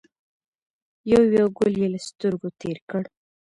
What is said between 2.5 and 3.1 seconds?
تېر کړ.